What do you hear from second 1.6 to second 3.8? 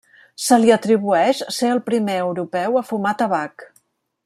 el primer europeu a fumar tabac.